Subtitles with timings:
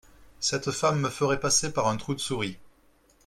[0.39, 2.57] Cette femme me ferait passer par un trou de souris.